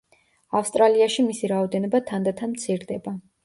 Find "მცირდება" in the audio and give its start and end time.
2.59-3.19